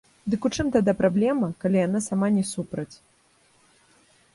[0.33, 2.91] Дык у чым тады праблема, калі яна сама не супраць?